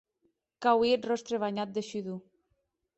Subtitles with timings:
[0.65, 2.21] Qu'auie eth ròstre banhat de shudor.